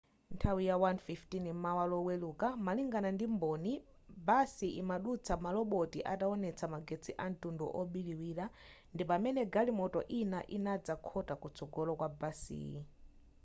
[0.35, 3.73] nthawi ya 1:15 m'mawa loweluka malingana ndi mboni
[4.27, 8.45] basi imadutsa maloboti ataonetsa magetsi amtundu obiriwira
[8.93, 12.81] ndi pamene galimoto ina inadzakhota kutsogola kwa basiyi